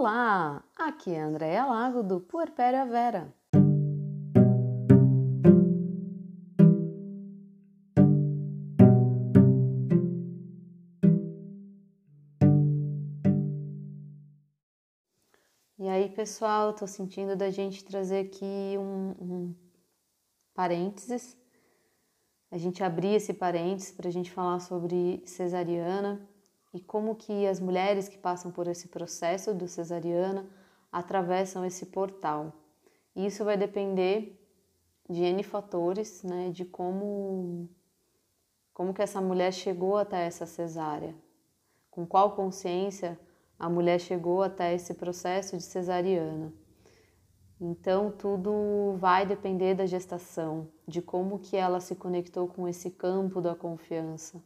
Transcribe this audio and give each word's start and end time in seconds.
Olá, 0.00 0.62
aqui 0.76 1.10
é 1.10 1.20
a 1.20 1.26
Andréia 1.26 1.66
Lago 1.66 2.04
do 2.04 2.20
Puerpéria 2.20 2.86
Vera. 2.86 3.34
E 15.76 15.88
aí, 15.88 16.08
pessoal, 16.10 16.72
tô 16.72 16.86
sentindo 16.86 17.34
da 17.34 17.50
gente 17.50 17.84
trazer 17.84 18.26
aqui 18.26 18.76
um, 18.78 19.16
um 19.20 19.54
parênteses, 20.54 21.36
a 22.52 22.56
gente 22.56 22.84
abrir 22.84 23.16
esse 23.16 23.34
parênteses 23.34 23.90
para 23.90 24.06
a 24.06 24.12
gente 24.12 24.30
falar 24.30 24.60
sobre 24.60 25.20
cesariana 25.26 26.24
e 26.72 26.80
como 26.80 27.14
que 27.14 27.46
as 27.46 27.60
mulheres 27.60 28.08
que 28.08 28.18
passam 28.18 28.50
por 28.50 28.66
esse 28.66 28.88
processo 28.88 29.54
do 29.54 29.66
cesariana 29.66 30.46
atravessam 30.92 31.64
esse 31.64 31.86
portal. 31.86 32.52
Isso 33.16 33.44
vai 33.44 33.56
depender 33.56 34.38
de 35.08 35.22
N 35.22 35.42
fatores, 35.42 36.22
né, 36.22 36.50
de 36.50 36.64
como 36.64 37.68
como 38.74 38.94
que 38.94 39.02
essa 39.02 39.20
mulher 39.20 39.52
chegou 39.52 39.96
até 39.96 40.24
essa 40.24 40.46
cesárea, 40.46 41.12
com 41.90 42.06
qual 42.06 42.36
consciência 42.36 43.18
a 43.58 43.68
mulher 43.68 43.98
chegou 43.98 44.40
até 44.40 44.72
esse 44.72 44.94
processo 44.94 45.56
de 45.56 45.64
cesariana. 45.64 46.52
Então 47.60 48.12
tudo 48.12 48.96
vai 48.98 49.26
depender 49.26 49.74
da 49.74 49.84
gestação, 49.84 50.68
de 50.86 51.02
como 51.02 51.40
que 51.40 51.56
ela 51.56 51.80
se 51.80 51.96
conectou 51.96 52.46
com 52.46 52.68
esse 52.68 52.88
campo 52.88 53.40
da 53.40 53.52
confiança, 53.52 54.40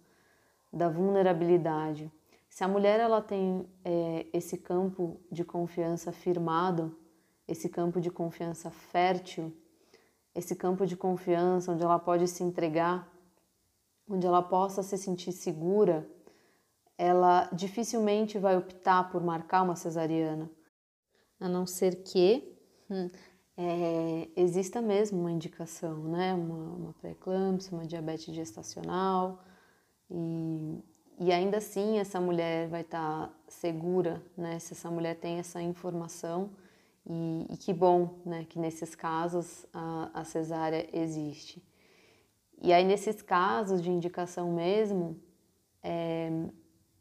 da 0.73 0.89
vulnerabilidade. 0.89 2.11
Se 2.49 2.65
a 2.65 2.69
mulher 2.69 2.99
ela 2.99 3.21
tem 3.21 3.69
é, 3.85 4.27
esse 4.33 4.57
campo 4.57 5.21
de 5.31 5.45
confiança 5.45 6.13
firmado, 6.13 6.97
esse 7.47 7.69
campo 7.69 8.01
de 8.01 8.11
confiança 8.11 8.71
fértil, 8.71 9.53
esse 10.35 10.57
campo 10.57 10.87
de 10.87 10.97
confiança 10.97 11.73
onde 11.73 11.83
ela 11.83 11.99
pode 11.99 12.27
se 12.29 12.43
entregar, 12.43 13.11
onde 14.09 14.27
ela 14.27 14.43
possa 14.43 14.83
se 14.83 14.97
sentir 14.97 15.33
segura, 15.33 16.09
ela 16.97 17.49
dificilmente 17.53 18.39
vai 18.39 18.57
optar 18.57 19.11
por 19.11 19.23
marcar 19.23 19.63
uma 19.63 19.77
cesariana, 19.77 20.51
a 21.41 21.49
não 21.49 21.67
ser 21.67 22.03
que 22.03 22.57
hum, 22.89 23.09
é, 23.57 24.29
exista 24.37 24.81
mesmo 24.81 25.21
uma 25.21 25.33
indicação, 25.33 26.05
né? 26.05 26.35
Uma, 26.35 26.75
uma 26.75 26.93
pré-eclâmpsia, 26.95 27.73
uma 27.77 27.87
diabetes 27.87 28.35
gestacional 28.35 29.43
e, 30.11 30.79
e 31.19 31.33
ainda 31.33 31.59
assim 31.59 31.99
essa 31.99 32.21
mulher 32.21 32.69
vai 32.69 32.83
estar 32.83 33.29
tá 33.29 33.35
segura, 33.49 34.23
né? 34.37 34.59
Se 34.59 34.73
essa 34.73 34.91
mulher 34.91 35.17
tem 35.17 35.39
essa 35.39 35.61
informação 35.61 36.51
e, 37.07 37.47
e 37.51 37.57
que 37.57 37.73
bom, 37.73 38.21
né? 38.25 38.47
Que 38.49 38.59
nesses 38.59 38.95
casos 38.95 39.67
a, 39.73 40.11
a 40.15 40.25
cesárea 40.25 40.89
existe. 40.93 41.63
E 42.61 42.73
aí 42.73 42.85
nesses 42.85 43.21
casos 43.23 43.83
de 43.83 43.91
indicação 43.91 44.53
mesmo, 44.53 45.21
é, 45.83 46.31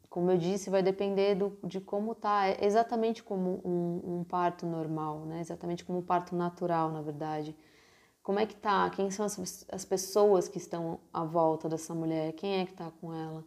como 0.10 0.30
eu 0.30 0.38
disse, 0.38 0.70
vai 0.70 0.84
depender 0.84 1.36
do, 1.36 1.58
de 1.64 1.80
como 1.80 2.14
tá, 2.14 2.48
é 2.48 2.66
exatamente 2.66 3.24
como 3.24 3.62
um, 3.64 4.20
um, 4.20 4.24
parto 4.26 4.66
normal, 4.66 5.26
né? 5.26 5.40
Exatamente 5.40 5.86
como 5.86 6.00
um 6.00 6.02
parto 6.02 6.36
natural, 6.36 6.92
na 6.92 7.02
verdade. 7.02 7.56
Como 8.24 8.40
é 8.40 8.46
que 8.46 8.56
tá? 8.56 8.90
Quem 8.92 9.10
são 9.10 9.26
as, 9.26 9.66
as 9.72 9.86
pessoas 9.86 10.48
que 10.48 10.58
estão 10.58 11.00
à 11.12 11.24
volta 11.24 11.68
dessa 11.68 11.94
mulher? 11.94 12.34
Quem 12.34 12.62
é 12.62 12.66
que 12.66 12.74
tá 12.74 12.92
com 13.02 13.14
ela? 13.14 13.44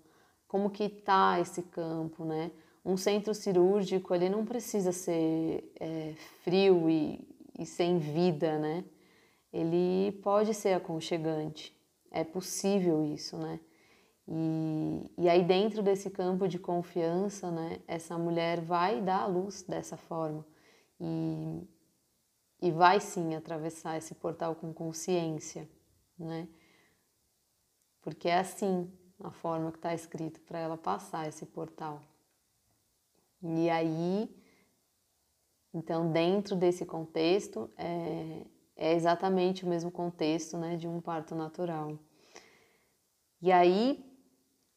Como 0.49 0.71
que 0.71 0.89
tá 0.89 1.39
esse 1.41 1.63
campo, 1.63 2.25
né? 2.25 2.51
Um 2.85 2.97
centro 2.97 3.33
cirúrgico, 3.33 4.15
ele 4.15 4.29
não 4.29 4.45
precisa 4.45 4.93
ser 4.93 5.73
é, 5.81 6.15
frio 6.43 6.91
e, 6.91 7.21
e 7.59 7.65
sem 7.65 7.99
vida, 7.99 8.59
né? 8.59 8.85
Ele 9.53 10.13
pode 10.23 10.53
ser 10.53 10.75
aconchegante. 10.75 11.75
É 12.11 12.25
possível 12.25 13.05
isso, 13.05 13.37
né? 13.37 13.61
E, 14.27 15.11
e 15.19 15.29
aí, 15.29 15.43
dentro 15.45 15.83
desse 15.83 16.11
campo 16.11 16.49
de 16.49 16.59
confiança, 16.59 17.51
né, 17.51 17.79
essa 17.87 18.17
mulher 18.17 18.61
vai 18.61 19.01
dar 19.01 19.23
a 19.23 19.27
luz 19.27 19.63
dessa 19.63 19.97
forma 19.97 20.45
e, 21.01 21.63
e 22.65 22.71
vai 22.71 22.99
sim 22.99 23.35
atravessar 23.35 23.99
esse 23.99 24.15
portal 24.15 24.55
com 24.55 24.73
consciência, 24.73 25.69
né? 26.19 26.49
Porque 28.01 28.27
é 28.27 28.39
assim 28.39 28.91
a 29.21 29.31
forma 29.31 29.71
que 29.71 29.77
está 29.77 29.93
escrito 29.93 30.41
para 30.41 30.59
ela 30.59 30.79
passar 30.79 31.29
esse 31.29 31.45
portal. 31.45 32.01
E 33.43 33.69
aí, 33.69 34.35
então, 35.75 36.11
dentro 36.11 36.57
desse 36.57 36.87
contexto, 36.87 37.71
é, 37.77 38.47
é 38.77 38.95
exatamente 38.95 39.67
o 39.67 39.69
mesmo 39.69 39.91
contexto 39.91 40.57
né, 40.57 40.79
de 40.79 40.89
um 40.89 41.03
parto 41.03 41.35
natural. 41.35 41.99
E 43.43 43.53
aí, 43.53 44.03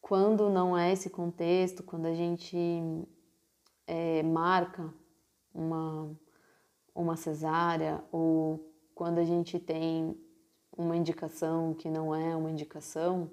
quando 0.01 0.49
não 0.49 0.77
é 0.77 0.91
esse 0.91 1.09
contexto, 1.09 1.83
quando 1.83 2.07
a 2.07 2.13
gente 2.13 2.57
é, 3.87 4.21
marca 4.23 4.93
uma, 5.53 6.13
uma 7.01 7.15
cesárea 7.15 8.03
ou 8.11 8.73
quando 8.95 9.19
a 9.19 9.23
gente 9.23 9.59
tem 9.59 10.15
uma 10.75 10.95
indicação 10.95 11.73
que 11.73 11.89
não 11.89 12.13
é 12.13 12.35
uma 12.35 12.51
indicação, 12.51 13.31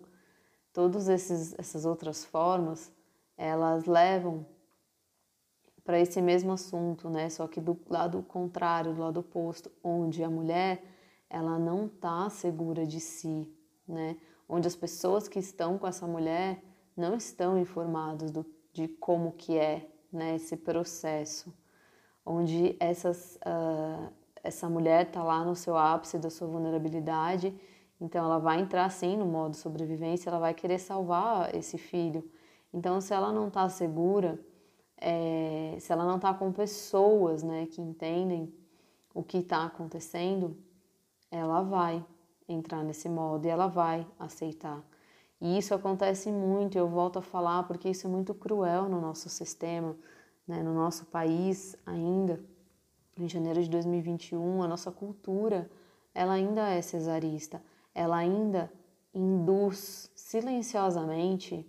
todas 0.72 1.08
essas 1.08 1.84
outras 1.84 2.24
formas, 2.24 2.92
elas 3.36 3.86
levam 3.86 4.46
para 5.82 6.00
esse 6.00 6.20
mesmo 6.22 6.52
assunto, 6.52 7.10
né? 7.10 7.28
Só 7.28 7.46
que 7.46 7.60
do 7.60 7.78
lado 7.88 8.22
contrário, 8.22 8.94
do 8.94 9.00
lado 9.00 9.20
oposto, 9.20 9.70
onde 9.82 10.22
a 10.22 10.30
mulher 10.30 10.82
ela 11.28 11.58
não 11.58 11.86
está 11.86 12.30
segura 12.30 12.86
de 12.86 13.00
si, 13.00 13.52
né? 13.86 14.16
onde 14.48 14.68
as 14.68 14.76
pessoas 14.76 15.28
que 15.28 15.38
estão 15.38 15.78
com 15.78 15.86
essa 15.86 16.06
mulher 16.06 16.62
não 16.96 17.16
estão 17.16 17.58
informados 17.58 18.30
do, 18.30 18.46
de 18.72 18.88
como 18.88 19.32
que 19.32 19.58
é 19.58 19.90
né, 20.12 20.36
esse 20.36 20.56
processo, 20.56 21.52
onde 22.24 22.76
essas, 22.80 23.38
uh, 23.44 24.10
essa 24.42 24.68
mulher 24.68 25.06
está 25.06 25.22
lá 25.22 25.44
no 25.44 25.54
seu 25.54 25.76
ápice 25.76 26.18
da 26.18 26.30
sua 26.30 26.48
vulnerabilidade, 26.48 27.54
então 28.00 28.24
ela 28.24 28.38
vai 28.38 28.60
entrar 28.60 28.90
sim 28.90 29.16
no 29.16 29.26
modo 29.26 29.56
sobrevivência, 29.56 30.28
ela 30.28 30.38
vai 30.38 30.54
querer 30.54 30.78
salvar 30.78 31.54
esse 31.54 31.78
filho. 31.78 32.28
Então, 32.72 33.00
se 33.00 33.14
ela 33.14 33.32
não 33.32 33.48
está 33.48 33.68
segura, 33.68 34.38
é, 34.96 35.76
se 35.78 35.92
ela 35.92 36.04
não 36.04 36.16
está 36.16 36.32
com 36.34 36.50
pessoas 36.52 37.42
né, 37.42 37.66
que 37.66 37.80
entendem 37.80 38.52
o 39.14 39.22
que 39.22 39.38
está 39.38 39.64
acontecendo, 39.64 40.56
ela 41.30 41.62
vai 41.62 42.04
entrar 42.48 42.82
nesse 42.82 43.08
modo 43.08 43.46
e 43.46 43.48
ela 43.48 43.66
vai 43.66 44.06
aceitar. 44.18 44.82
E 45.40 45.58
isso 45.58 45.74
acontece 45.74 46.30
muito, 46.30 46.78
eu 46.78 46.88
volto 46.88 47.18
a 47.18 47.22
falar 47.22 47.64
porque 47.64 47.88
isso 47.88 48.06
é 48.06 48.10
muito 48.10 48.34
cruel 48.34 48.88
no 48.88 49.00
nosso 49.00 49.28
sistema, 49.28 49.96
né, 50.46 50.62
no 50.62 50.74
nosso 50.74 51.06
país 51.06 51.76
ainda. 51.84 52.40
Em 53.16 53.28
janeiro 53.28 53.62
de 53.62 53.70
2021, 53.70 54.62
a 54.62 54.68
nossa 54.68 54.90
cultura, 54.90 55.70
ela 56.12 56.32
ainda 56.32 56.68
é 56.68 56.82
cesarista, 56.82 57.62
ela 57.94 58.16
ainda 58.16 58.72
induz 59.14 60.10
silenciosamente 60.14 61.64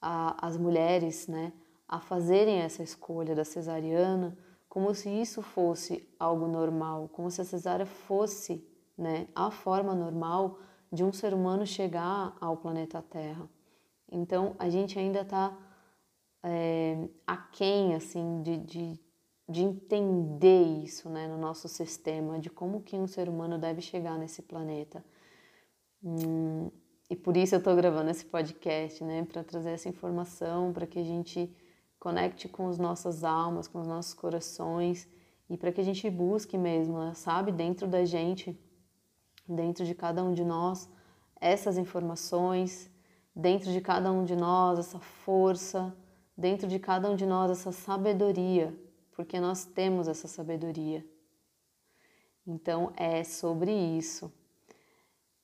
a, 0.00 0.46
as 0.46 0.56
mulheres, 0.56 1.26
né, 1.28 1.52
a 1.88 2.00
fazerem 2.00 2.60
essa 2.60 2.82
escolha 2.82 3.34
da 3.34 3.44
cesariana, 3.44 4.36
como 4.68 4.94
se 4.94 5.08
isso 5.08 5.42
fosse 5.42 6.08
algo 6.18 6.46
normal, 6.46 7.08
como 7.12 7.30
se 7.30 7.40
a 7.40 7.44
cesárea 7.44 7.86
fosse 7.86 8.66
né, 8.96 9.28
a 9.34 9.50
forma 9.50 9.94
normal 9.94 10.58
de 10.90 11.02
um 11.02 11.12
ser 11.12 11.32
humano 11.32 11.66
chegar 11.66 12.36
ao 12.40 12.56
planeta 12.56 13.02
Terra. 13.02 13.48
Então 14.10 14.54
a 14.58 14.68
gente 14.68 14.98
ainda 14.98 15.22
está 15.22 15.56
é, 16.42 17.08
aquém 17.26 17.94
assim, 17.94 18.42
de, 18.42 18.58
de, 18.58 19.00
de 19.48 19.62
entender 19.62 20.62
isso 20.82 21.08
né, 21.08 21.26
no 21.28 21.38
nosso 21.38 21.68
sistema, 21.68 22.38
de 22.38 22.50
como 22.50 22.82
que 22.82 22.96
um 22.96 23.06
ser 23.06 23.28
humano 23.28 23.58
deve 23.58 23.80
chegar 23.80 24.18
nesse 24.18 24.42
planeta. 24.42 25.04
Hum, 26.02 26.70
e 27.08 27.16
por 27.16 27.36
isso 27.36 27.54
eu 27.54 27.58
estou 27.58 27.76
gravando 27.76 28.10
esse 28.10 28.24
podcast, 28.24 29.04
né, 29.04 29.24
para 29.24 29.44
trazer 29.44 29.70
essa 29.70 29.88
informação, 29.88 30.72
para 30.72 30.86
que 30.86 30.98
a 30.98 31.04
gente 31.04 31.54
conecte 31.98 32.48
com 32.48 32.68
as 32.68 32.78
nossas 32.78 33.22
almas, 33.22 33.68
com 33.68 33.80
os 33.80 33.86
nossos 33.86 34.14
corações 34.14 35.08
e 35.48 35.56
para 35.56 35.70
que 35.70 35.80
a 35.80 35.84
gente 35.84 36.08
busque 36.10 36.58
mesmo, 36.58 37.14
sabe, 37.14 37.52
dentro 37.52 37.86
da 37.86 38.04
gente 38.04 38.58
dentro 39.48 39.84
de 39.84 39.94
cada 39.94 40.22
um 40.22 40.32
de 40.32 40.44
nós 40.44 40.88
essas 41.40 41.76
informações, 41.76 42.88
dentro 43.34 43.72
de 43.72 43.80
cada 43.80 44.12
um 44.12 44.24
de 44.24 44.36
nós 44.36 44.78
essa 44.78 45.00
força, 45.00 45.94
dentro 46.36 46.66
de 46.66 46.78
cada 46.78 47.10
um 47.10 47.16
de 47.16 47.26
nós 47.26 47.50
essa 47.50 47.72
sabedoria, 47.72 48.76
porque 49.12 49.38
nós 49.38 49.64
temos 49.64 50.08
essa 50.08 50.28
sabedoria. 50.28 51.04
Então 52.46 52.92
é 52.96 53.22
sobre 53.22 53.72
isso. 53.72 54.32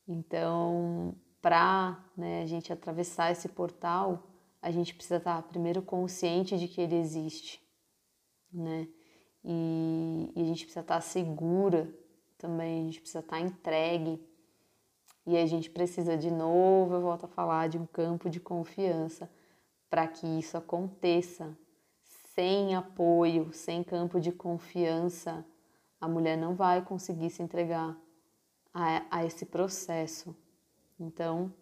Então, 0.06 1.14
para 1.40 2.02
né, 2.16 2.42
a 2.42 2.46
gente 2.46 2.72
atravessar 2.72 3.30
esse 3.30 3.48
portal, 3.48 4.30
a 4.60 4.70
gente 4.70 4.94
precisa 4.94 5.16
estar 5.16 5.42
primeiro 5.42 5.82
consciente 5.82 6.58
de 6.58 6.66
que 6.66 6.80
ele 6.80 6.96
existe, 6.96 7.62
né? 8.52 8.88
e, 9.44 10.32
e 10.34 10.42
a 10.42 10.44
gente 10.44 10.64
precisa 10.64 10.80
estar 10.80 11.00
segura 11.00 11.88
também, 12.36 12.82
a 12.82 12.84
gente 12.84 13.00
precisa 13.00 13.20
estar 13.20 13.40
entregue. 13.40 14.22
E 15.26 15.36
a 15.36 15.44
gente 15.46 15.68
precisa 15.68 16.16
de 16.16 16.30
novo, 16.30 16.94
eu 16.94 17.00
volto 17.02 17.24
a 17.24 17.28
falar, 17.28 17.68
de 17.68 17.76
um 17.76 17.84
campo 17.86 18.30
de 18.30 18.40
confiança 18.40 19.30
para 19.88 20.06
que 20.06 20.26
isso 20.26 20.56
aconteça. 20.56 21.56
Sem 22.34 22.74
apoio, 22.74 23.52
sem 23.52 23.82
campo 23.82 24.20
de 24.20 24.30
confiança, 24.30 25.44
a 26.00 26.06
mulher 26.06 26.36
não 26.36 26.54
vai 26.54 26.82
conseguir 26.82 27.30
se 27.30 27.42
entregar 27.42 27.96
a, 28.72 29.18
a 29.18 29.24
esse 29.24 29.44
processo. 29.44 30.36
Então, 31.00 31.52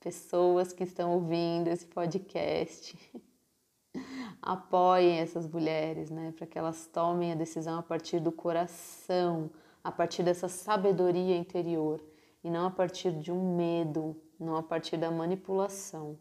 pessoas 0.00 0.72
que 0.72 0.84
estão 0.84 1.12
ouvindo 1.12 1.68
esse 1.68 1.86
podcast, 1.86 2.96
apoiem 4.40 5.18
essas 5.18 5.46
mulheres, 5.46 6.10
né, 6.10 6.32
para 6.36 6.46
que 6.46 6.58
elas 6.58 6.86
tomem 6.86 7.32
a 7.32 7.34
decisão 7.34 7.78
a 7.78 7.82
partir 7.82 8.20
do 8.20 8.32
coração, 8.32 9.50
a 9.82 9.92
partir 9.92 10.22
dessa 10.22 10.48
sabedoria 10.48 11.36
interior 11.36 12.02
e 12.42 12.50
não 12.50 12.66
a 12.66 12.70
partir 12.70 13.12
de 13.12 13.32
um 13.32 13.56
medo, 13.56 14.16
não 14.38 14.56
a 14.56 14.62
partir 14.62 14.96
da 14.96 15.10
manipulação, 15.10 16.18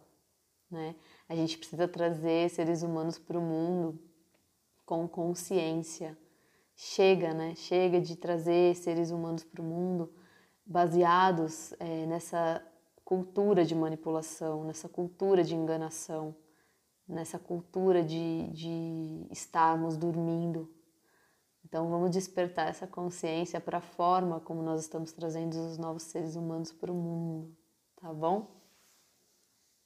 né? 0.69 0.95
A 1.27 1.35
gente 1.35 1.57
precisa 1.57 1.87
trazer 1.87 2.49
seres 2.49 2.81
humanos 2.83 3.17
para 3.17 3.37
o 3.37 3.41
mundo 3.41 3.99
com 4.85 5.07
consciência. 5.07 6.17
Chega, 6.75 7.33
né? 7.33 7.55
Chega 7.55 7.99
de 7.99 8.15
trazer 8.15 8.75
seres 8.75 9.11
humanos 9.11 9.43
para 9.43 9.61
o 9.61 9.65
mundo 9.65 10.13
baseados 10.65 11.73
é, 11.79 12.05
nessa 12.05 12.63
cultura 13.03 13.65
de 13.65 13.73
manipulação, 13.73 14.65
nessa 14.65 14.89
cultura 14.89 15.43
de 15.43 15.55
enganação, 15.55 16.35
nessa 17.07 17.39
cultura 17.39 18.03
de, 18.03 18.47
de 18.51 19.27
estarmos 19.31 19.95
dormindo. 19.95 20.69
Então 21.63 21.89
vamos 21.89 22.11
despertar 22.11 22.67
essa 22.67 22.85
consciência 22.85 23.59
para 23.59 23.77
a 23.77 23.81
forma 23.81 24.39
como 24.41 24.61
nós 24.61 24.81
estamos 24.81 25.11
trazendo 25.13 25.53
os 25.53 25.77
novos 25.77 26.03
seres 26.03 26.35
humanos 26.35 26.71
para 26.71 26.91
o 26.91 26.95
mundo, 26.95 27.55
tá 27.95 28.13
bom? 28.13 28.56